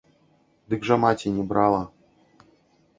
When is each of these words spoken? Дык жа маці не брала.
Дык 0.75 0.81
жа 0.89 0.95
маці 1.05 1.35
не 1.37 1.47
брала. 1.55 1.83